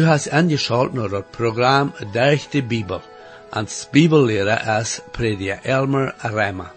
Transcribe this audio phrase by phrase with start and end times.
[0.00, 3.00] Du hast angeschaltet naar het programma Durch de Bibel.
[3.50, 6.72] Als Bibellehrer ist Prediger Elmer Reimer.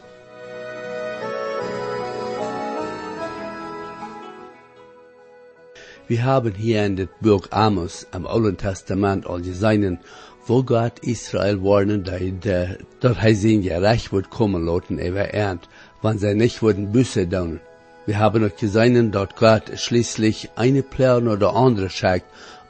[6.07, 10.00] Wir haben hier in dem Buch Amos im Alten Testament all gesehen,
[10.46, 15.69] wo Gott Israel warnen, dass, er sein Gerecht wird kommen lassen über Ernt,
[16.01, 17.61] wenn sie nicht würden Büsse tun.
[18.05, 22.25] Wir haben auch gesehen, dass Gott schließlich eine Plan oder andere schickt,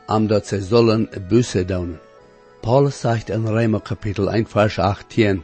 [0.07, 1.99] dass sie sollen Büsse tun.
[2.61, 5.43] Paulus sagt in Römer Kapitel 1, Vers 18,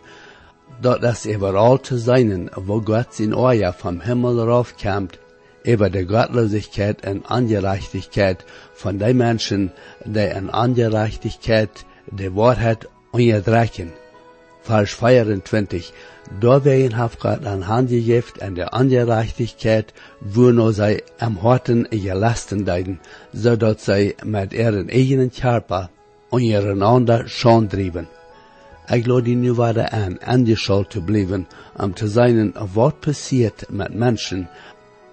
[0.82, 5.20] dass es überall zu sein, wo Gott sein Ohr vom Himmel raufkommt,
[5.64, 9.72] über die Gottlosigkeit und Ungerechtigkeit von den Menschen,
[10.06, 13.92] die in Ungerechtigkeit die Wahrheit unterdrücken.
[14.70, 15.92] Vers 24,
[16.40, 21.88] da werden haft Gott an Hand gegeben an der Ungerechtigkeit, wo nur sie am Horten
[21.90, 23.00] gelasten deiden,
[23.34, 25.90] so dass sie mit ihren eigenen Körper
[26.30, 28.08] ondereinander schon driven.
[28.88, 31.48] Ik laat die nu weer aan angeschalt te blijven,
[31.78, 34.50] om te zijn wat passiert met mensen,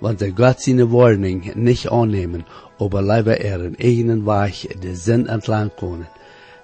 [0.01, 2.45] wenn sie Gott seine Warnung nicht annehmen,
[2.79, 6.07] aber lieber ihren eigenen Weg den Sinn entlang können.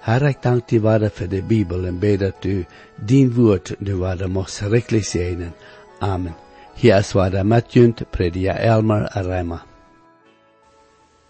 [0.04, 2.66] Herr, danke dir weiter für die Bibel und bete, du,
[2.98, 5.52] dein Wort, du weiter machst richtig sehen.
[6.00, 6.34] Amen.
[6.74, 9.60] Hier ist weiter Matjünd, Prediger Elmer Reimer.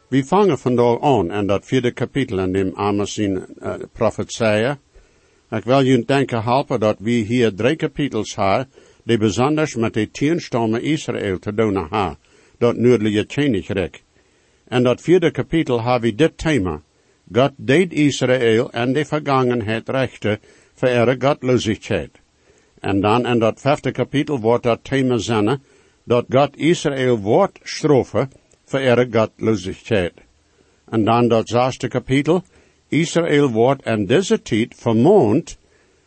[0.08, 4.76] Vi fangen vandaag aan en dat vierde kapitel in dem Amos zijn uh, profetieën.
[5.50, 8.68] Ik wil jullie denken helpen dat we hier drie kapitels hebben,
[9.04, 12.18] die besonders met de tien stammen Israël te doen hebben,
[12.58, 14.02] dat noordelijke Koninkrijk.
[14.68, 16.82] En dat vierde kapitel hebben we dit thema.
[17.30, 20.38] God deed Israël en de vergangenheid rechten
[20.74, 22.10] voor ihre godloosheid.
[22.80, 25.60] En dan in dat vijfde kapitel wordt dat thema zijn,
[26.04, 28.30] dat God Israël wordt straffen
[28.64, 30.12] voor ihre godloosheid.
[30.90, 32.42] En dan dat zesde kapitel,
[32.88, 35.58] Israël wordt in deze tijd vermoond,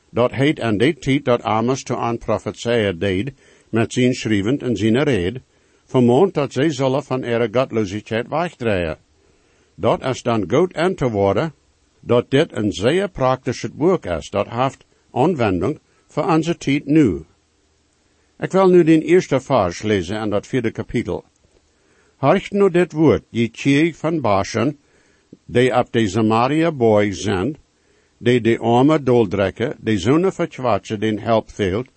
[0.10, 3.32] dat heet en die tijd dat Amos te aan profetieën deed,
[3.70, 5.40] met zijn schrijvend en zijn red,
[5.86, 8.98] vermoond dat zij zullen van ihre godloosheid wegdraaien.
[9.76, 11.54] Dat is dan goed aan te worden,
[12.00, 17.26] dat dit een zeer praktisch werk is, dat heeft aanwending voor onze tijd nu.
[18.40, 21.24] Ik wil nu den eerste vers lezen in dat vierde kapitel.
[22.16, 24.78] Horcht nu dit woord, je tjeeg van Bashan,
[25.46, 27.58] die op de Samaria boy zijn,
[28.18, 31.88] die de arme doldrekken, die zonen verkwatsen den help veelt,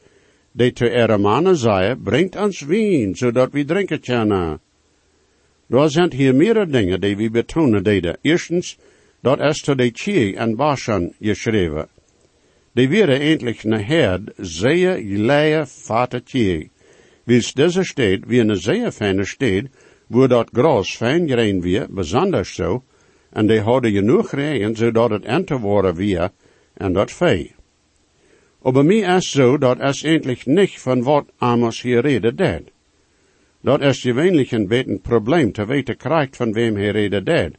[0.52, 4.60] die te ihre mannen zeiden, brengt ons wien, zodat we drinken kunnen.
[5.68, 8.18] Er zijn hier meerdere dingen die we betonen deden.
[8.22, 8.78] Eerstens,
[9.20, 11.88] dat is to de tjeeg en Bashan geschreven.
[12.72, 16.68] Die werden eindelijk een herd, zeer geleie vater tjeeg.
[17.24, 19.66] Wils deze steed, wie een zeer fijne steed,
[20.06, 22.84] wo dat gras fijn gereen weer, besonders zo,
[23.30, 26.30] en die hadden genoeg regen, zodat het ente worden weer,
[26.74, 27.54] en dat vee.
[28.62, 32.70] Aber mir is zo, dat es endlich nicht van wat Amos hier rede deed.
[33.68, 37.56] Dat is gewöhnlich een beetje probleem te weten krijgt van wem hij rede deed.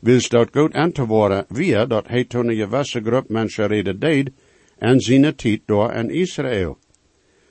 [0.00, 4.30] Wils dat goed ente worden weer, dat hij toen een gewisse groep mensen rede deed,
[4.78, 6.78] en zijn tijd door in Israël.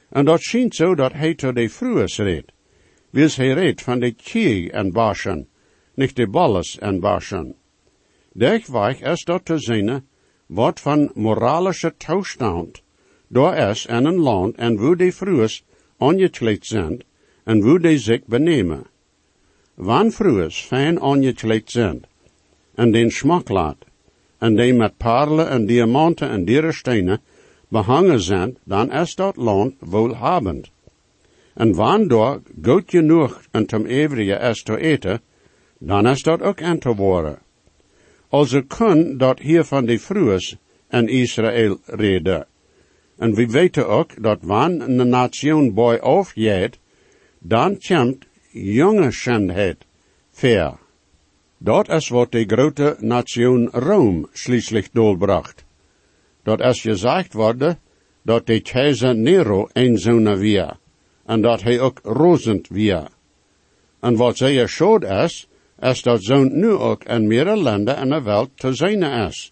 [0.10, 2.52] En dat schijnt zo dat hij tot de vroeges reed.
[3.10, 5.48] Wils hij reed van de Kieg en Bashan,
[5.94, 7.56] nicht de Balles en Bashan.
[8.34, 10.04] Dergweg is dat te zien,
[10.46, 12.82] wat van moralische toestand
[13.28, 15.64] door is in een land en wo de vroeges
[15.98, 17.08] ongekleed zijn
[17.50, 18.86] en zich benemen.
[19.74, 22.04] Wann vroeges fijn ongekleed zijn
[22.76, 23.78] en den smak laat
[24.38, 27.22] en die met parelen en diamanten en dierenstenen
[27.68, 30.72] behangen zijn, dan is dat land wohlhabend.
[31.54, 35.22] En wanneer goed genoeg en ten eeuwige is te eten,
[35.80, 37.40] dan is dat ook aan te worden.
[38.30, 40.58] Also kun dat hier van de vroeges
[40.88, 42.46] en Israël reden.
[43.18, 46.80] En we weten ook dat wanneer een nation bij afjeet,
[47.40, 49.86] dan komt jonge schendheid
[50.32, 50.78] ver.
[51.58, 55.66] Dat is wat de grote nation Rome schließlich doorbracht.
[56.44, 57.80] Dat is gezegd worden
[58.22, 60.78] dat de keizer Nero een zoon weer,
[61.26, 63.08] en dat hij ook rozend weer.
[64.00, 65.48] En wat zeer schoot is,
[65.80, 69.52] is dat zo'n nu ook in meerdere landen in de wereld te zijn is.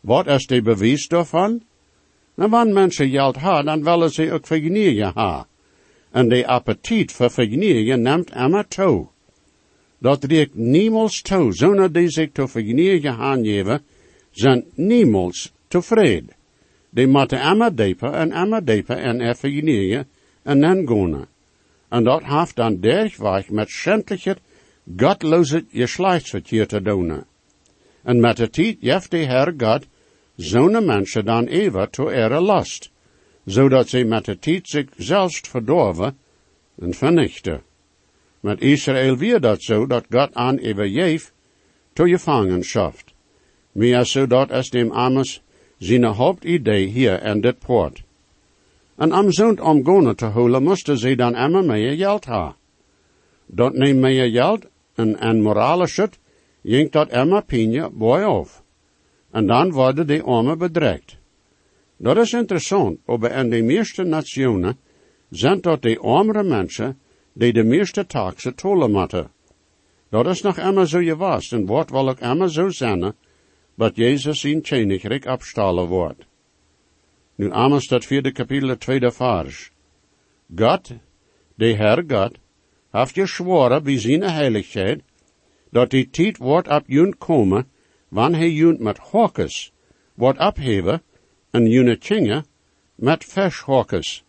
[0.00, 1.62] Wat is de bewijs daarvan?
[2.34, 5.49] Nou, wanneer mensen geld hebben, dan willen ze ook vergenijen hebben.
[6.10, 9.06] En de appetiet voor vergenijen neemt immer toe.
[9.98, 13.82] Dat riekt niemals toe, zonder die zich te vergenijen aangeven,
[14.30, 16.34] zijn niemals tevreden.
[16.90, 20.08] Die moeten immer dieper en immer dieper en er vergenijen
[20.42, 21.26] en dan gaan.
[21.88, 24.36] En dat heeft dan dergweg met schändlicher,
[24.96, 27.24] gottloze geschlechtsverkeer te doen.
[28.02, 29.86] En met de tijd jeft de Heer God
[30.36, 32.89] zo'n mensen dan even to ere last,
[33.50, 36.16] zodat ze met de tijd zich zelfs verdorven
[36.78, 37.62] en vernichten.
[38.40, 41.32] Met Israël weer dat zo, dat God aan even jeef
[41.92, 43.14] to gevangenschaft.
[43.72, 45.42] Meer zo dat als dem Amos
[45.78, 48.02] zijn hoofdidee hier en dit poort.
[48.96, 52.54] En om zo'n omgonen te houden, moesten ze dan immer meer geld hebben.
[53.46, 56.00] Dat neemt meer geld en, en moralisch
[56.60, 58.62] jinkt dat immer pinje boy af.
[59.30, 61.19] En dan worden die armen bedreigd.
[62.02, 64.78] Dat is interessant, maar in de meeste nationen
[65.30, 66.98] zijn dat de armere mensen
[67.32, 69.30] die de meeste taxen tollen moeten.
[70.08, 73.12] Dat is nog immer zo geweest en wordt wel ook immer zo zijn,
[73.74, 76.24] dat Jezus in Tjenigrik abstalen wordt.
[77.34, 79.70] Nu Amos dat vierde kapitel, tweede vers.
[80.56, 80.92] God,
[81.54, 82.38] de Herr God,
[82.90, 85.02] heeft geschworen bij zijn heiligheid,
[85.70, 87.68] dat die tijd wordt op junt komen,
[88.08, 89.72] wanneer hij junt met hokjes
[90.14, 91.02] wordt opheven,
[91.50, 92.44] en june tjinge
[92.94, 94.22] met vershokjes.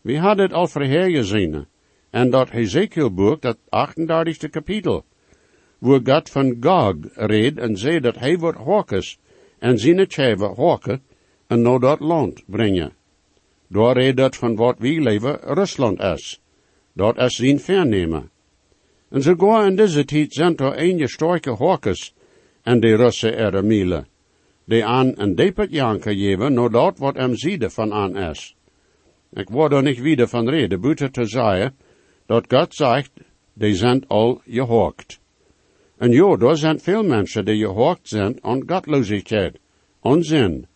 [0.00, 1.66] We hadden het al gezien,
[2.10, 5.04] en dat Hezekiel boek, dat 38e kapitel,
[5.78, 9.18] waar God van Gog reed en zei dat hij wordt hokjes,
[9.58, 11.02] en zijn tjeve hokken,
[11.46, 12.92] en naar dat land brengen.
[13.66, 16.40] Daar reed dat van wat wie leven Rusland is.
[16.92, 18.30] Dat is zijn vernemen.
[19.10, 22.14] En sogar in deze tijd zijn er enige sterke hokjes
[22.62, 24.06] en de Russen er miele,
[24.68, 28.56] die aan een depet janken geven, naar dat wat hem ziede van aan is.
[29.32, 31.76] Ik word er niet wieder van reden, buiten te zeggen,
[32.26, 33.10] dat God zegt,
[33.52, 35.20] die zijn al gehokt.
[35.96, 39.58] En er zijn veel mensen die gehokt zijn aan godloosheid,
[40.00, 40.66] onzin,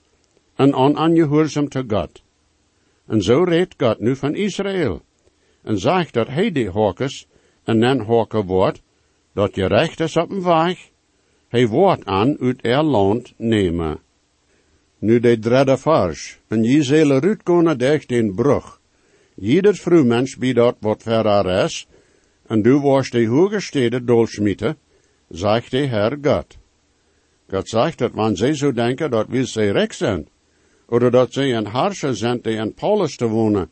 [0.55, 2.23] en aan ongehoorzaam te God.
[3.07, 5.03] En zo redt God nu van Israël,
[5.63, 7.27] en zegt dat hij die hokers
[7.65, 8.83] en dan hoken wordt,
[9.33, 10.92] dat je recht is op een weg,
[11.53, 13.99] hij wordt aan uit er land nemen.
[14.99, 18.81] Nu de derde vers, en je zullen uitkomen durch den brug.
[19.35, 21.87] Jeder vrouwmens bij dat wat verder is,
[22.47, 24.77] en du warst de hoge steden dolschmieten,
[25.29, 26.57] zegt de Herr God.
[27.49, 30.29] God zegt dat wanneer zij zo denken dat we ze recht zijn,
[30.87, 33.71] oder dat zij een harscher zijn die in Paulus te wonen,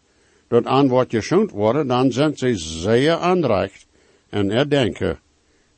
[0.48, 3.86] dat aan wat geschoond worden, dan zijn ze zeer aanrecht
[4.28, 5.18] en erdenken.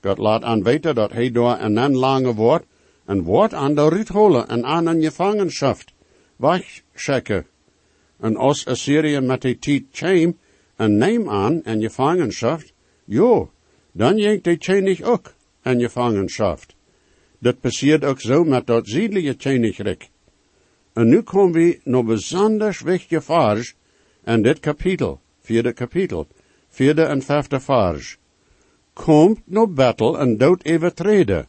[0.02, 2.64] God laat aan weten dat hij door een lange woord
[3.04, 5.78] een woord aan de rit holen en aan een gevangenschap
[6.36, 7.46] wegchecken.
[8.20, 10.38] En als Assyrië met die tijd kwam
[10.76, 12.62] en neem aan en gevangenschap,
[13.04, 13.50] jo,
[13.92, 16.60] dan jenkt die tjenig ook en gevangenschap.
[17.38, 20.08] Dat passiert ook zo met dat ziedelijke tjenigrik.
[20.92, 23.74] En nu komen we naar bijzonder wichtige vers
[24.24, 26.26] en dit kapitel, vierde kapitel,
[26.68, 28.18] vierde en vijfde vers.
[28.92, 31.46] Komt no battle en dood even treden.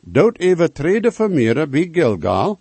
[0.00, 2.58] Dood even treden vermeren bij Gilgal,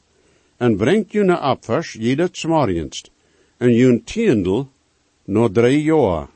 [0.57, 3.11] en brengt jullie afvers jeder smorgenst,
[3.57, 4.69] en jun tiendel
[5.25, 6.29] no drie jaar.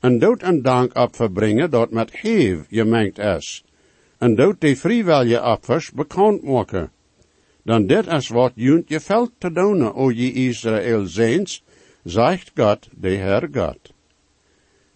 [0.00, 3.64] En dood een dank verbrengen dat met heef gemengd is,
[4.18, 6.90] en dood de vrijwillige afvers bekend maken
[7.68, 11.62] dan dit is wat junt je veld te doen, o je Israël zijns,
[12.04, 13.92] zegt God, de Heer God.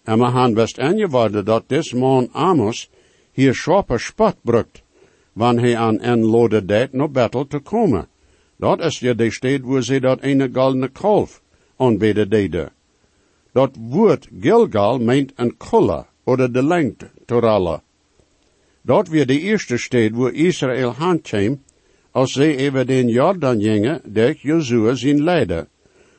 [0.03, 0.77] En we gaan best
[1.09, 2.89] worden dat des man Amos
[3.31, 4.81] hier schape spot brukt,
[5.33, 8.07] wanneer hij aan en lode deed naar battle te komen.
[8.55, 11.41] Dat is ja de stad waar ze dat ene goldene kalf
[11.77, 12.71] aanbeden deden.
[13.51, 17.81] Dat woord Gilgal meint een kulla, oder de lengte, toralla.
[18.81, 21.61] Dat weer de eerste stad waar Israël handkwam,
[22.11, 25.67] als zij even den Jordan gingen, der Jozua zijn leider.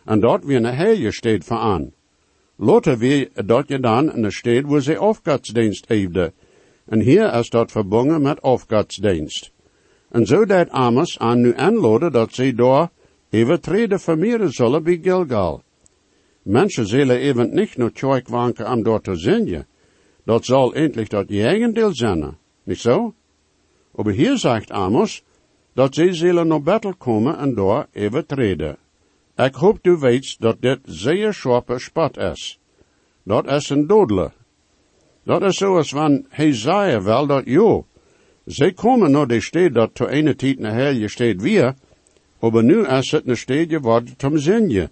[0.04, 1.92] En dat weer een heilige stad van aan.
[2.56, 6.32] Later weer dat je dan een stad waar ze afgodsdienst heeft.
[6.86, 9.52] En hier is dat verbonden met afgodsdienst.
[10.10, 12.90] En zo deed Amos aan nu aanladen dat zij daar
[13.30, 15.62] even treden vermeren zullen bij Gilgal.
[16.42, 19.66] Mensen zullen even niet naar Tjoik wanken om daar te zingen.
[20.24, 23.14] Dat zal endlich dat deel zijn, niet zo?
[23.94, 25.22] Maar hier zegt Amos,
[25.72, 28.78] dat zij zullen naar battle komen en daar even treden.
[29.36, 32.58] Ik hoop du weet dat dit zeer scherpe spot is.
[33.22, 34.32] Dat is een dodele.
[35.22, 37.86] Dat is zoals van hij zei wel dat jo,
[38.44, 41.74] zij komen naar de stad dat to ene tijd een heilige stad weer,
[42.38, 44.90] maar nu is het een stad geworden zum zinje.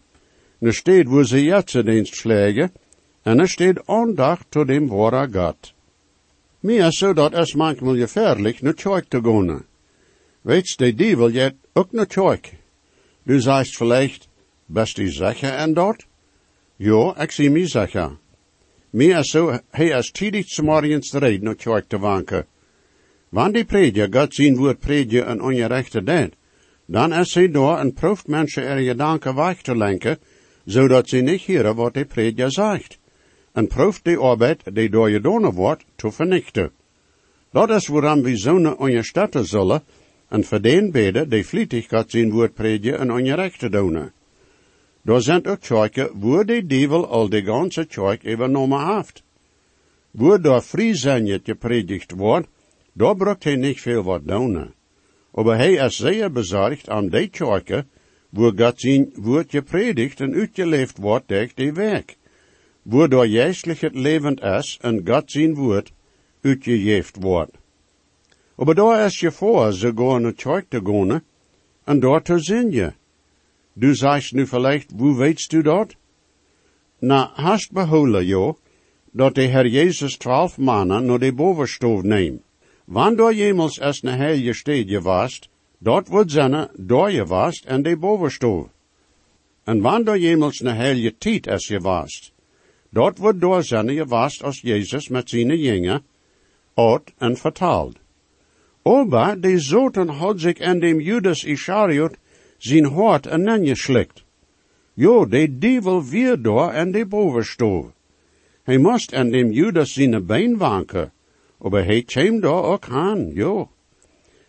[0.58, 2.72] Een stad waar ze jetzt dienst schlägen,
[3.22, 5.72] en een stad aandacht tot dem wahre God.
[6.60, 9.64] Mir so dat is manchmal gefährlich, naar Zeug te gaan.
[10.42, 12.40] Weet de dievel jet ook naar Zeug.
[13.24, 14.28] Du sagst vielleicht,
[14.72, 16.06] best du sicher en dat?
[16.76, 18.18] Jo, ik zie mij sicher.
[18.90, 22.46] Mir is zo, hij is tidig morgens rijden naar Zeug te wanken.
[23.28, 26.34] Wanneer die prediker God zijn woord prediker en ongerechte deed,
[26.86, 30.18] dan is hij door en proeft mensen er gedanken weg te lenken,
[30.64, 32.98] zodat ze niet horen wat de prediker zegt.
[33.52, 36.70] En proeft de arbeid die door je gedaan wordt te vernichten.
[37.52, 39.82] Dat is waarom we zonen ondersteunen zullen,
[40.28, 44.12] en voor den beden die vlietig God zijn woord prediken en ongerechte doen.
[45.02, 49.22] Daar zijn ook kerken waar de duivel al de ganze kerk übernommen heeft.
[50.10, 52.48] Waar daar vrij gepredigt wordt,
[52.92, 54.74] daar brukt hij niet veel wat doen.
[55.34, 57.88] Aber hij is zeer bezorgd aan die kerken,
[58.28, 62.16] waar God zijn woord gepredigt en uitgeleefd wordt tegen die werk.
[62.82, 65.92] Waar door juistlich het levend is en God zijn woord
[66.40, 67.56] uitgegeven wordt.
[68.56, 71.22] Aber daar is je voor, ze gaan naar kerk te gaan,
[71.84, 72.94] en daar te zingen.
[73.74, 75.96] Du sagst nu vielleicht, wo weißt du dort?
[77.00, 78.56] Na, hast beholen, jo,
[79.12, 82.42] dat de Herr Jezus twaalf mannen naar de bovenstoof neemt.
[82.84, 85.48] Wanneer jemals es ne heilige stedje wast,
[85.78, 88.68] dort wordt zenne door je wast en de bovenstoof.
[89.64, 92.32] En wanneer jemals ne heilige tijd es je wast,
[92.90, 96.02] dort wordt door zenne je wast als Jezus met zijn jongen,
[96.74, 97.96] oud en vertaald.
[98.82, 102.16] Oba, de zoten had zich en dem Judas Ischariot
[102.62, 104.24] zijn hart en neergeslikt.
[104.94, 107.86] Jo, de duivel weer door en de bovenstoof.
[108.62, 111.12] Hij moest en dem Judas zijn been wanken,
[111.58, 113.70] aber hij kwam daar ook aan, jo.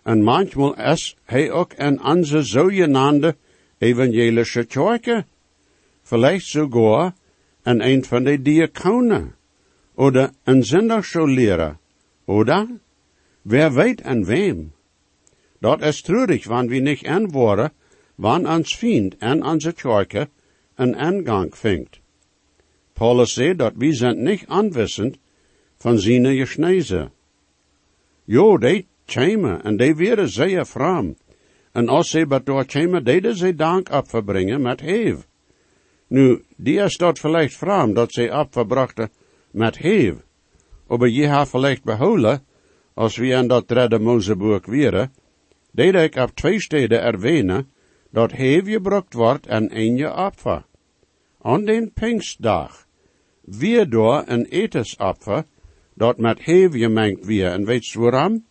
[0.03, 3.36] En manchmal is hij ook een onze zogenaamde
[3.77, 5.25] evangelische kerken.
[6.01, 7.13] Vielleicht sogar
[7.63, 9.36] en een van de diakonen.
[9.96, 11.77] Oder een zendagsschullehrer.
[12.25, 12.67] Oder?
[13.41, 14.72] Wer weet en wem?
[15.60, 17.72] Dat is treurig, wanneer we niet antwoorden
[18.15, 20.29] wann ans Fiend en onze Kerke
[20.75, 22.00] een aangang vindt.
[22.93, 25.17] Paulus zei dat we zijn niet aanwissend
[25.77, 27.12] van zijn geschnezen.
[28.25, 31.15] Jo, die tjemen en die werden zeer fram.
[31.72, 35.20] En als ze bij door tjemen, deden ze dank afverbrengen met hev.
[36.08, 39.10] Nu, die is dat vielleicht fram dat ze afverbrachten
[39.51, 40.15] met hev.
[40.88, 42.43] Aber je ha vielleicht behouden,
[42.93, 45.12] als we aan dat derde Mozeboek wieren,
[45.72, 47.67] deed ik op twee steden erwähnen,
[48.13, 50.65] dat heef gebruikt wordt en een je opfer.
[51.41, 52.88] Den Pinkstdag,
[53.41, 55.46] weer door een etensopfer,
[55.93, 58.46] dat met heef gemengd weer, en weet je waarom?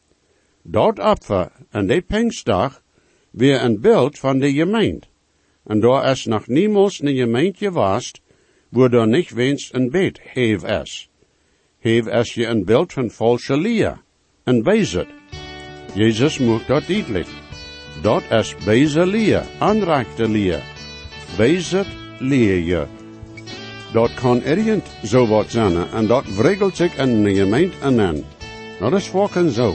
[0.62, 2.83] Dat opfer en de Pinkstdag
[3.31, 5.07] weer een beeld van de gemeente.
[5.64, 8.12] En daar is nog niemals een gemeente was,
[8.69, 11.11] waar er niet wens een beet heef is.
[11.78, 14.02] Heef is je een beeld van falsche leer,
[14.45, 15.09] en bezet.
[15.95, 17.41] Jezus moet dat duidelijk.
[18.02, 20.62] Dat is bezig leer, aanraakte leer.
[21.37, 21.87] Bezig
[22.18, 22.87] leer je.
[23.92, 28.25] Dat kan ergens zo wat zijn en dat wriggelt zich in de gemeente aan.
[28.80, 29.75] Dat is volgens zo.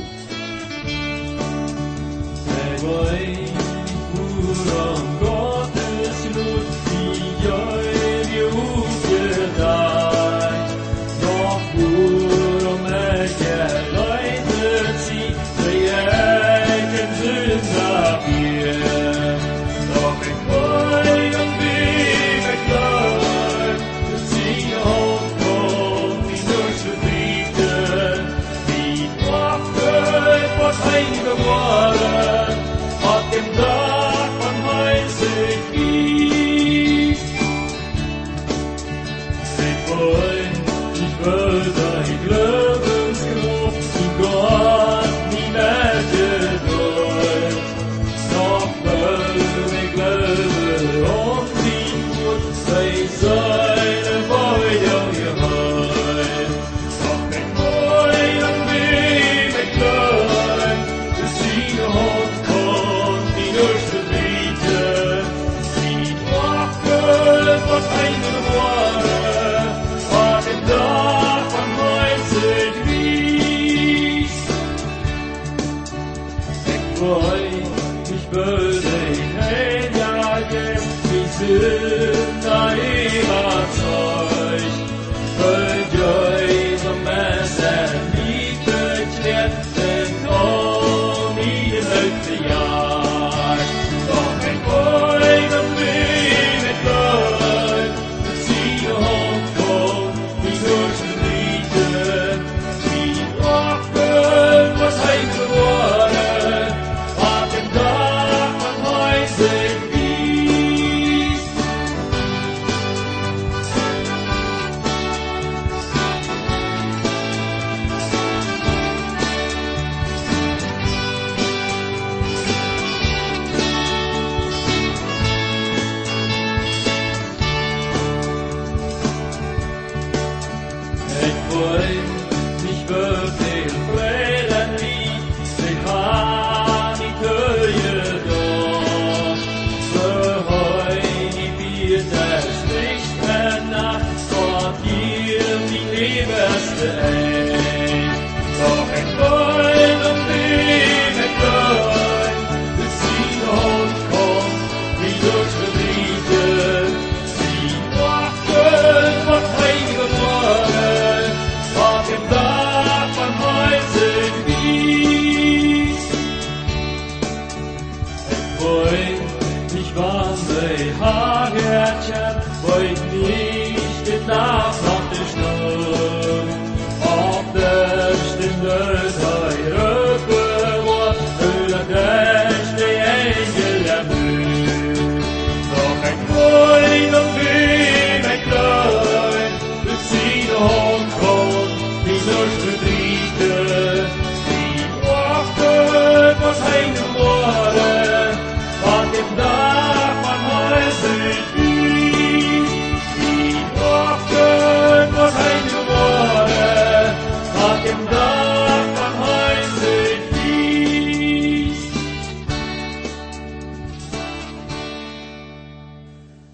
[31.15, 31.46] the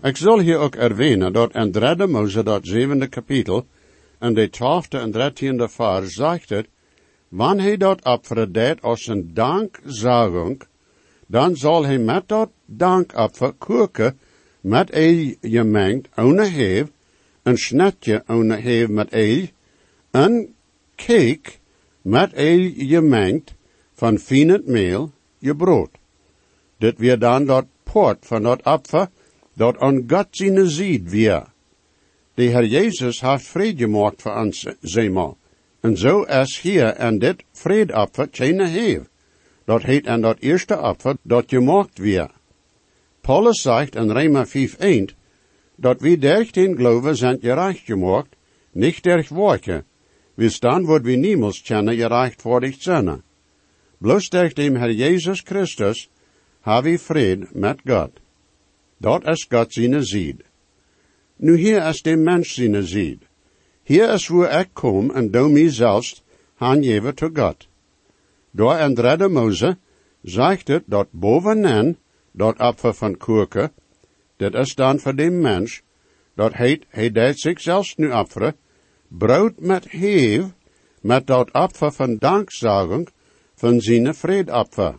[0.04, 3.66] Ik zal hier ook erwähnen dat in 3 Mose, dat zevende kapitel,
[4.20, 6.68] en de twaalfde en dertiende vers zegt het,
[7.28, 10.62] wanneer hij dat opfer deed als een dankzagung,
[11.28, 14.20] dan zal hij met dat dankopfer koken
[14.62, 16.88] met eel gemengd, ohne heef,
[17.44, 19.48] een snetje ohne heef met eel,
[20.12, 20.54] een
[20.96, 21.52] cake
[22.02, 23.54] met eel gemengd
[23.94, 25.90] van finet meel, je brood.
[26.78, 29.08] Dit weer dan dat poort van dat opfer,
[29.56, 31.44] dat aan God zijn ziet weer.
[32.34, 35.38] De Heer Jezus heeft vrede gemaakt voor ons, zeemaal.
[35.82, 39.10] En zo is hier en dit vredeopfer geen heeft.
[39.66, 42.32] Dat heet en dat eerste opfer dat gemaakt weer.
[43.22, 45.16] Paulus zegt in Rema 5.1
[45.76, 48.36] dat wie durch den Glauben sind gerecht gemaakt,
[48.74, 49.84] nicht durch Werke.
[50.36, 51.96] Bis dann wird wir niemals kennen
[52.62, 53.24] dich zijn.
[54.00, 56.10] Bloß durch dem Herr Jesus Christus
[56.64, 58.23] habe ich Fried mit Gott.
[59.04, 60.44] Dat is God zijn zied.
[61.36, 63.24] Nu hier is de mens zijn zied.
[63.84, 66.24] Hier is waar ik kom en doe mij zelfs
[66.58, 67.68] aangeven tot God.
[68.52, 69.78] Door in derde Mose
[70.22, 71.98] zegt het dat bovenin
[72.32, 73.72] dat opfer van kurke,
[74.38, 75.82] dat is dan voor de mens,
[76.36, 78.56] dat heet, hij deed zich zelfs nu offeren,
[79.08, 80.46] brood met heef,
[81.02, 83.10] met dat opfer van dankzagung
[83.56, 84.96] van zijn vreedopfer.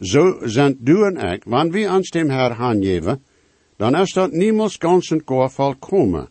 [0.00, 3.22] Zo zijn du en ik, wanneer we ons dem Herr aangeven,
[3.76, 6.28] dan is dat niemals ganz en gar volkomen.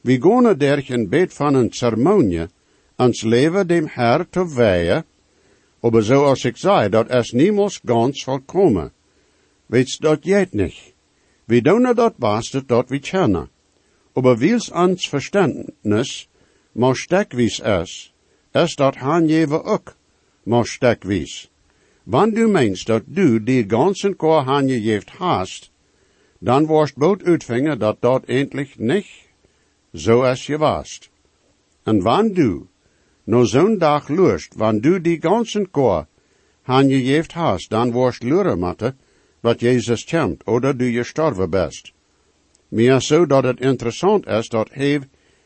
[0.00, 2.46] We gaan derg een beet van een ceremonie,
[2.96, 5.04] ons leven dem Herr te weihen,
[5.80, 8.92] aber zoals ik zei, dat is niemals ganz volkomen.
[9.66, 10.94] Weet dat jeet niet.
[11.44, 13.48] We doen dat beste dat we kennen.
[14.12, 16.28] Aber wils ons verständnis,
[16.72, 18.12] maar stekwies is,
[18.52, 19.96] is dat aangeven ook,
[20.42, 21.51] maar stekwies.
[22.04, 25.70] Wanneer du meinst dat du die ganzen Chor aangegeven hast,
[26.40, 29.28] dan worst boot uitvinger dat dat endlich nicht
[29.92, 31.10] so as je warst.
[31.84, 32.66] En wann du,
[33.24, 36.08] no zo'n dag lust, wann du die ganzen Chor
[36.64, 38.94] aangegeven hast, dan worst luren matte,
[39.40, 41.92] wat Jezus kent, oder du gestorven best.
[42.68, 45.00] Meer zo dat het interessant is dat hij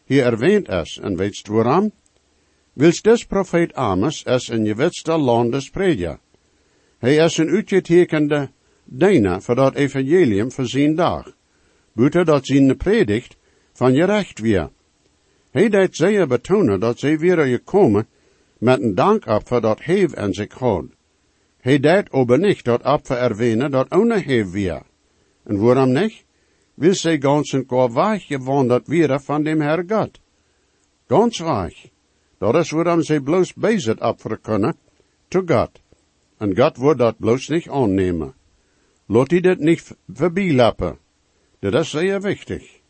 [0.05, 1.93] hier erwähnt is, en weetst waarom?
[2.73, 6.19] Wils des profeet Amos is in je wetste landes predja.
[6.99, 8.51] Hij is een uitgetekende
[8.85, 11.35] dienaar voor dat evangelium voor zijn dag.
[11.93, 13.37] Buiten dat zijn predigt
[13.73, 14.71] van je recht weer.
[15.51, 18.07] Hij deed zeer betonen dat zij weer gekomen
[18.59, 20.95] met een dankopfer dat heef en zich houdt.
[21.61, 24.83] Hij deed niet dat opfer erwähnen dat ohne heef weer.
[25.45, 26.25] En waarom niet?
[26.75, 30.21] Wil zij ganz en gar weich gewandert weer van dem Herr Gott.
[31.09, 31.89] Ganz weich.
[32.39, 34.77] Dat is waarom zij bloos bezig opferen kunnen,
[35.29, 35.86] to God.
[36.39, 38.35] En God wordt dat bloos niet aannemen.
[39.07, 40.99] Laat die dat niet voorbijlappen.
[41.59, 42.81] Dat is zeer wichtig.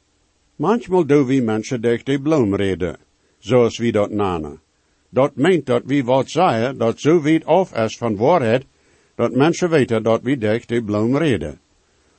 [0.57, 2.97] Manchmal doen we mensen durch die bloemreden,
[3.39, 4.61] zoals we dat nanen.
[5.09, 8.65] Dat meent dat we wat zeggen, dat zo weit af is van waarheid,
[9.15, 11.61] dat mensen weten dat we durch die bloem reden.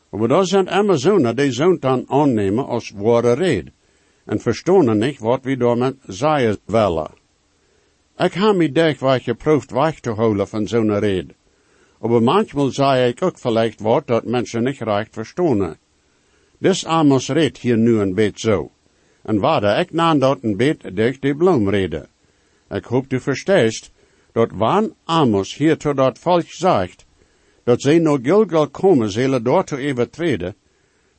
[0.09, 3.69] Maar dat zijn Amazonen die zo'n dan aannemen als ware red,
[4.25, 7.11] en verstaan niet wat we daarmee zeggen willen.
[8.19, 11.33] Ik heb me dich wat geproefd weg te houden van zo'n red.
[12.01, 15.77] Maar manchmal zei ik ook vielleicht wat dat mensen niet recht verstaan.
[16.57, 18.71] Dis Amos red hier nu een beetje zo.
[19.21, 22.07] En waarde, ik naam dat een beetje durch die bloem reden.
[22.69, 23.91] Ik hoop du verstehst,
[24.31, 27.05] dat wann Amos hier tot dat volk zegt,
[27.63, 30.55] dat zij naar Gilgal komen zullen door te overtreden,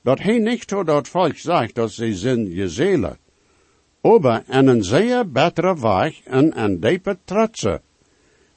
[0.03, 3.19] dat hij niet tot dat volk zegt dat zij zijn gezelen,
[4.01, 7.81] aber en een zeer betere weg en een diepe trotse,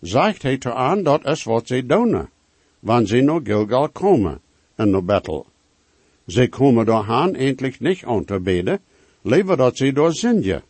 [0.01, 2.27] zegt hij te aan dat is wat zij doen,
[2.79, 4.41] wanneer zij naar Gilgal komen
[4.75, 5.45] en naar Bethel.
[6.25, 8.25] Zij komen doorheen eindelijk niet aan
[9.21, 10.63] liever dat zij door zingen.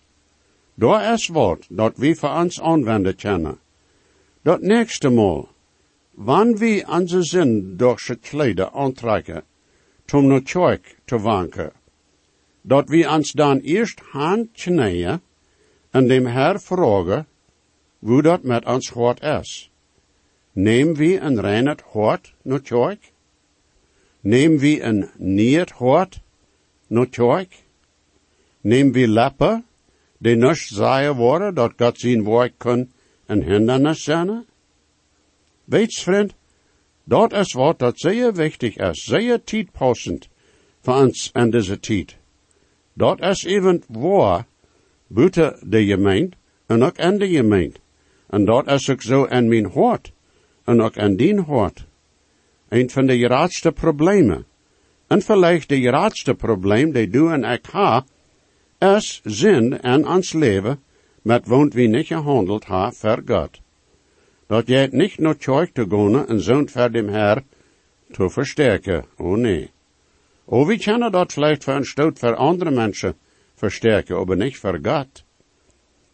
[0.74, 3.60] Daar is wat dat we voor ons aanwenden kunnen.
[4.42, 5.50] Dat nächste Mal,
[6.12, 9.44] wann wir onze zin het kleden aantrekken,
[10.06, 11.72] tom no tjoik te wanken,
[12.62, 15.22] dat we ons dan eerst hand knieën
[15.92, 17.26] en dem Herr vragen,
[18.00, 19.70] hoe dat met ons hart is.
[20.54, 23.12] Neem we een reinet hart tjoik?
[24.22, 26.22] Neem we een niet hart
[27.10, 27.52] tjoik?
[28.62, 29.66] Neem we leppen,
[30.18, 32.90] die nicht zeggen worden dat God zijn woord kan
[33.26, 34.46] een hindernis zijn?
[35.64, 36.34] Weets, vriend,
[37.04, 40.30] dat is wat dat zeer wichtig is, zeer tijdpassend
[40.82, 42.21] voor ons in deze tijd.
[43.02, 44.46] Dat is even waar
[45.08, 47.80] buiten de gemeente en ook in de gemeente.
[48.30, 50.12] En dat is ook zo in mijn hart
[50.64, 51.86] en ook in dien hart.
[52.70, 54.46] Een van de grootste problemen.
[55.08, 58.06] En vielleicht de grootste probleem die du en ik ha,
[58.80, 60.84] is zin in ons leven
[61.22, 63.62] met woont wie niet gehandeld ha voor God.
[64.48, 67.44] Dat jij niet naar kerk te gaan en zo'n voor dem Herr
[68.12, 69.06] te versterken.
[69.18, 69.72] Oh nee.
[70.52, 73.16] Oh, wie kunnen dat vielleicht voor een voor andere mensen
[73.56, 75.24] versterken, aber nicht voor God.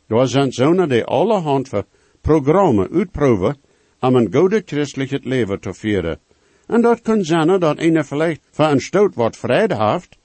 [0.08, 1.86] Daar zijn zonen die allerhand voor
[2.22, 3.58] programmen uitproeven
[4.00, 6.20] om een goede christelijk leven te vieren.
[6.68, 10.18] En dat kan zijn dat een vielleicht voor een stoot vrede heeft,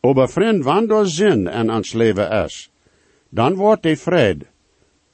[0.00, 2.70] aber vriend, wanneer zin in ons leven is,
[3.28, 4.46] dan wordt die vrede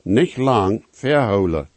[0.02, 1.68] niet lang verhouden.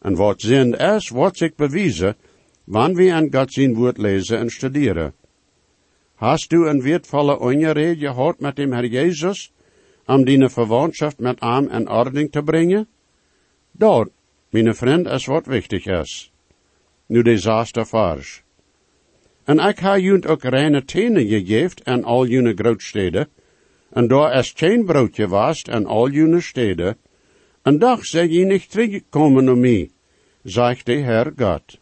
[0.00, 2.16] En wat zin is, wordt zich bewijzen,
[2.64, 5.14] wanneer we aan God zijn woord lezen en studeren.
[6.22, 9.50] Hast du een wertvolle ongerede gehad met dem Herr Jezus,
[10.06, 12.86] om die verwantschap met hem in ordning te brengen?
[13.72, 14.08] Dat,
[14.50, 16.30] mijn vriend, is wat wichtig is.
[17.06, 18.42] Nu de zaaste vars.
[19.44, 23.28] En ik ha junt ook reine tenen gegeven en al june grootsteden,
[23.90, 26.96] en daar is geen broodje was en al june steden,
[27.62, 29.90] en dag zij je niet terugkomen om mij,
[30.42, 31.81] zegt de Herr God.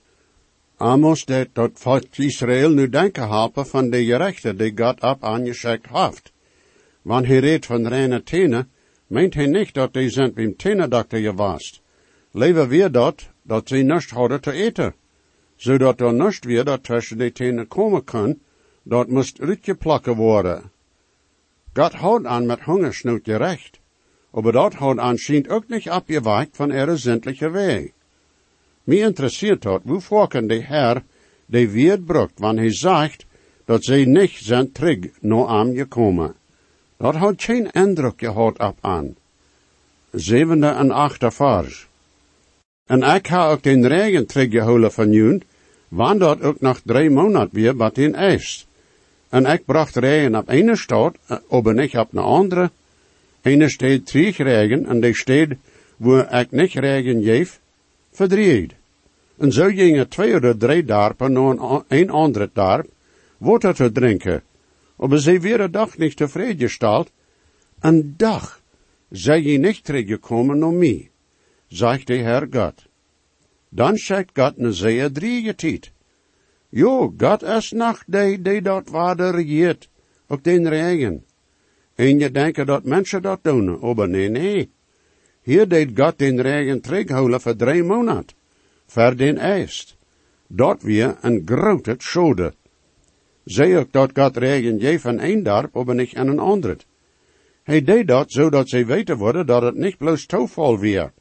[0.81, 5.89] Amos deed dat volk Israël nu denken helpen van de gerechten die God op aangeschikt
[5.89, 6.33] heeft.
[7.03, 8.71] Want hij redt van reine tenen,
[9.07, 11.83] meent hij niet dat die zijn beim tenendokter gewast.
[12.31, 14.95] Leven weer dat, dat ze niets hadden te eten.
[15.57, 18.39] Zodat er niets weer dat tussen de tenen komen kan,
[18.83, 20.71] dat moest uitgeplakken worden.
[21.73, 23.81] God houdt aan met hongersnood gerecht.
[24.31, 27.91] Aber dat houdt aanschijnt ook niet abgewijkt van ihre zindliche weg.
[28.85, 31.03] Mij interessiert dat, hoe kan de Herr
[31.47, 33.25] de Wirt brucht, wanneer hij zegt
[33.65, 36.35] dat zij niet zijn terug naar gekomen.
[36.97, 39.15] Dat had geen indruk gehad op aan.
[40.11, 41.87] Zevende en achte vers.
[42.87, 45.43] En ik ha ook den regen teruggehouden van jun,
[45.89, 48.67] want dat ook nog drie maanden weer wat in ijs.
[49.29, 51.17] En ik bracht regen op ene stad,
[51.49, 52.71] aber niet op een andere.
[53.43, 55.57] Ene steed terug regen, en de steed
[55.97, 57.61] waar ik niet regen geef,
[58.11, 58.75] verdrieid.
[59.39, 62.87] En zo gingen twee of drie darpen naar een, een andere darp,
[63.39, 64.43] water te drinken.
[64.97, 67.11] Aber ze werden doch niet tevreden gesteld.
[67.79, 68.61] En dag,
[69.11, 71.11] zij je niet teruggekomen naar mij,
[71.69, 72.87] zegt de Herr God.
[73.69, 75.93] Dan zegt God een zeer drie tijd.
[76.69, 79.89] Jo, God is nog die, die dat water regiert,
[80.27, 81.25] op den regen.
[81.95, 84.71] En je denkt dat mensen dat doen, aber nee, nee.
[85.43, 88.25] Hier deed God den regen terughouden voor drie maanden
[88.91, 89.97] voor den eist.
[90.47, 92.53] Dat weer een grote schode.
[93.45, 96.77] Zij ook dat God regen je van een dorp, aber niet aan een ander.
[97.63, 101.13] Hij deed dat zodat zij weten worden dat het niet bloos toeval weer.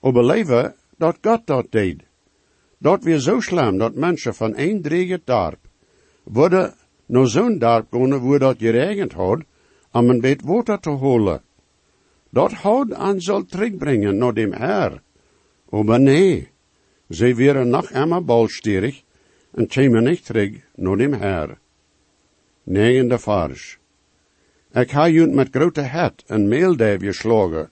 [0.00, 2.02] Aber leven dat God dat deed.
[2.78, 5.58] Dat weer zo slim dat mensen van een drie dorp
[6.22, 6.74] worden
[7.06, 9.42] naar zo'n dorp gaan waar dat geregend had,
[9.92, 11.42] om een beetje water te holen.
[12.32, 15.02] Dat had aan zal terugbrengen naar dem Herr.
[15.70, 16.48] Aber nee,
[17.08, 19.02] zij werden nog eenmaal balstierig
[19.54, 21.58] en kwamen niet terug naar dem Herr.
[22.62, 23.78] Negende vers.
[24.72, 27.70] Ik ha junt met grote het en meeldev geslagen,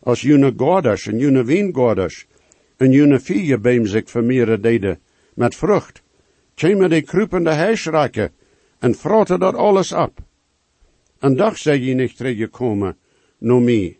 [0.00, 2.26] als june gordas en june wiengordas,
[2.76, 5.00] en june vier beem zich vermeeren deden,
[5.34, 6.02] met vrucht,
[6.54, 8.30] kwamen die krupende huisraken,
[8.78, 10.18] en froten dat alles op.
[11.18, 12.96] En dag zij je niet teruggekomen,
[13.38, 13.98] naar mij,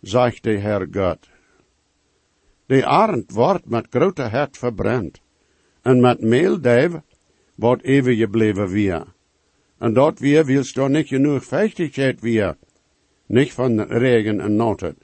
[0.00, 1.28] zegt de Herr God.
[2.66, 5.20] De arend wordt met grote hert verbrand,
[5.82, 6.92] en met meelduif
[7.54, 9.06] wordt even gebleven weer.
[9.78, 12.56] En dat weer wilst doch niet genoeg vechtigheid weer,
[13.26, 14.96] niet van regen en noten.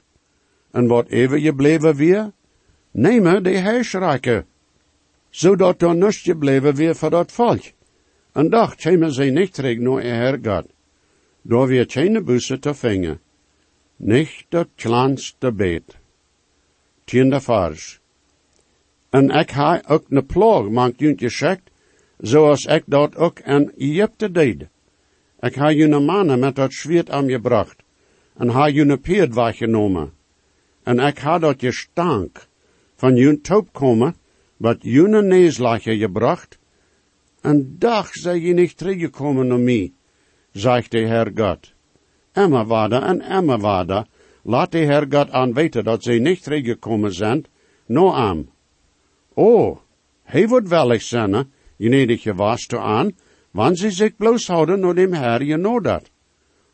[0.71, 2.31] En wat even gebleven weer,
[2.91, 4.45] nemen de huisraken,
[5.29, 7.63] zodat er niets gebleven weer voor dat volk.
[8.31, 10.65] En dag komen ze niet terug naar je hergad.
[11.41, 13.19] Door weer geen bussen te vingen,
[13.95, 16.03] niet het kleinste beet
[17.05, 17.99] tiende vers.
[19.09, 21.69] En ik ha ook ne ploeg mank junt geschickt,
[22.17, 24.67] zoals ik dat ook in Egypte deed.
[25.39, 27.83] Ik ha jullie mannen met dat zwiert aan gebracht,
[28.37, 30.11] en ha jullie peerd weggenomen.
[30.83, 32.47] En ik ha dat je stank
[32.95, 34.15] van jullie toop komen,
[34.57, 36.57] wat jullie neeslachen gebracht,
[37.41, 39.93] en dag zij je niet teruggekomen naar mij,
[40.51, 41.74] zegt de Heer God.
[42.35, 44.05] Emma waarde en Emma waarde,
[44.43, 47.45] laat de Heer God aan weten dat zij niet teruggekomen zijn,
[47.85, 48.49] no aan.
[49.33, 49.77] Oh,
[50.23, 53.15] hij wordt wel eens zinnen, je nedig je was toe aan,
[53.51, 56.11] wanneer ze zich blooshouden naar dem Herr je know dat.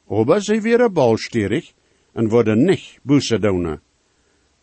[0.10, 1.74] Aber ze weer balstierig
[2.13, 3.80] en worden niet boese doen.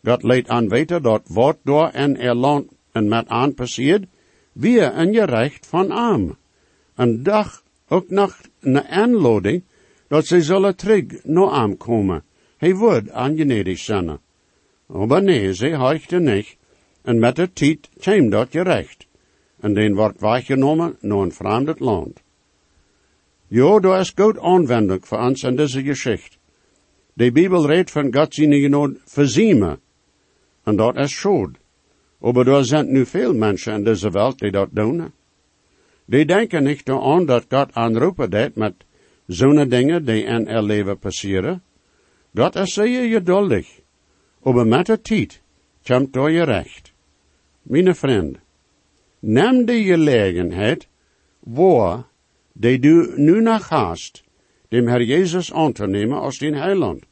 [0.02, 4.06] God leidt aan weten dat wat door en er land en met aan passiert,
[4.52, 6.36] weer een gerecht van arm.
[6.94, 9.62] Een dag ook nog een aanloading
[10.08, 12.24] dat ze zullen terug naar arm komen.
[12.56, 14.18] Hij wordt aangenedig zijn.
[14.86, 16.56] Aber nee, ze heuchten niet,
[17.02, 19.06] en met de tijd kwam dat gerecht,
[19.60, 22.22] en den wordt weggenomen naar een vreemd land.
[23.46, 26.36] Jo, du is goed aanwending voor ons in deze geschichte.
[27.12, 29.80] De Bibel redt van God zijn genoeg verziemen,
[30.64, 31.56] en dat is schuld.
[32.20, 35.12] Aber er zijn nu veel mensen in deze wereld die dat doen.
[36.04, 38.74] Die denken niet aan dat God aanroepen deed met
[39.28, 41.62] zo'n dingen die in er leven passeren.
[42.34, 43.80] God is zeer geduldig.
[44.42, 45.42] Aber met de tijd
[45.82, 46.92] komt door je recht.
[47.62, 48.38] Mijn vriend,
[49.20, 50.88] neem de gelegenheid
[51.38, 52.06] waar
[52.52, 54.24] die du nu naar haast,
[54.68, 57.04] dem Herr Jezus aan te nemen als din heiland.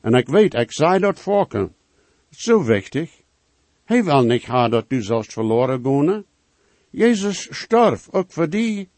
[0.00, 1.74] En ik weet, ik zei dat vorken,
[2.30, 3.10] zo wichtig.
[3.84, 6.24] Hij wil niet ha dat du zelfs verloren gaan.
[6.90, 8.88] Jezus starf ook voor die.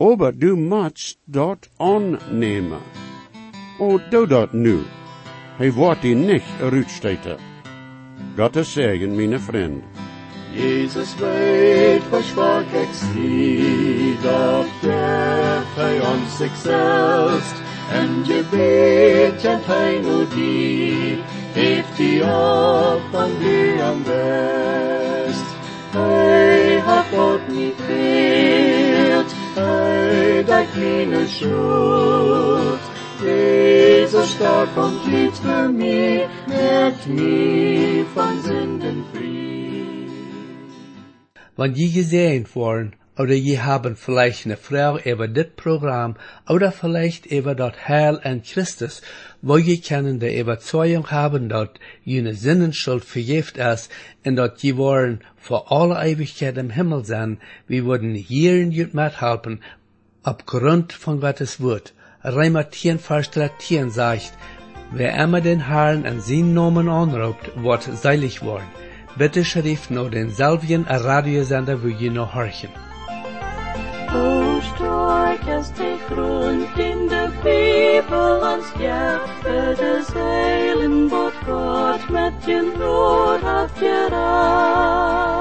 [0.00, 2.80] Aber du moet dat aannemen.
[3.78, 4.78] Oh, doe dat nu.
[5.56, 7.36] Hij wordt die niet eruitsteken.
[8.36, 9.84] Gottes zegen, mijn vriend.
[10.52, 17.54] Jesus weet, versprach ik zie, dat geeft hij ons zich selbst,
[17.92, 21.18] en je weet, kent hij nu die,
[21.52, 25.44] heeft die op van die am best.
[25.90, 28.49] Hij hat God niet geert,
[29.54, 32.80] hij dat keine schuld,
[33.22, 39.40] Jesus starb und litt für mich, merkt mich von Sünden frei.
[41.56, 46.16] Wenn je gesehen worden, oder je haben vielleicht eine Frau über das Programm,
[46.48, 49.02] oder vielleicht über das Heil in Christus,
[49.42, 51.70] wo je können die Überzeugung haben, dass
[52.04, 53.90] jene Sinnenschuld vergift ist,
[54.24, 58.94] und dass je wollen vor aller Ewigkeit im Himmel sein, wir würden hier in jut
[58.94, 59.62] mithelfen,
[60.22, 61.94] aufgrund von Gottes Wort.
[62.22, 64.32] Reimer 10, Vers 13 sagt,
[64.92, 68.68] wer immer den Herrn in seinen Namen anruft, wird seilig worden.
[69.16, 72.70] Bitte schrift nur den selben Radiosender, wo je noch horchen.
[74.14, 75.74] O stark ist
[76.08, 76.68] Grund
[78.10, 85.39] Hollands jachten de zeilen, wordt kort met je noord, had je raad.